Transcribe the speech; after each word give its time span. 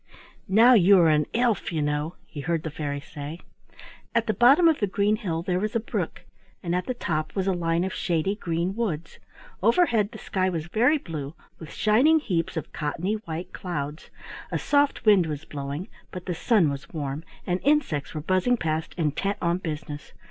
"Now 0.47 0.73
you 0.73 0.97
are 0.97 1.09
an 1.09 1.27
elf, 1.31 1.71
you 1.71 1.79
know," 1.79 2.15
he 2.25 2.39
heard 2.39 2.63
the 2.63 2.71
fairy 2.71 2.99
say. 3.01 3.39
At 4.15 4.25
the 4.25 4.33
bottom 4.33 4.67
of 4.67 4.79
the 4.79 4.87
green 4.87 5.17
hill 5.17 5.43
there 5.43 5.59
was 5.59 5.75
a 5.75 5.79
brook, 5.79 6.23
and 6.63 6.73
at 6.73 6.87
the 6.87 6.95
top 6.95 7.35
was 7.35 7.45
a 7.45 7.53
line 7.53 7.83
of 7.83 7.93
shady 7.93 8.35
green 8.35 8.75
woods. 8.75 9.19
Overhead 9.61 10.11
the 10.11 10.17
sky 10.17 10.49
was 10.49 10.65
very 10.65 10.97
blue, 10.97 11.35
with 11.59 11.69
shining 11.71 12.17
heaps 12.19 12.57
of 12.57 12.73
cottony 12.73 13.13
white 13.25 13.53
clouds; 13.53 14.09
a 14.51 14.57
soft 14.57 15.05
wind 15.05 15.27
was 15.27 15.45
blowing, 15.45 15.87
but 16.09 16.25
the 16.25 16.33
sun 16.33 16.71
was 16.71 16.89
warm, 16.89 17.23
and 17.45 17.59
insects 17.63 18.15
were 18.15 18.21
buzzing 18.21 18.57
past 18.57 18.95
intent 18.97 19.37
on 19.39 19.59
business. 19.59 20.13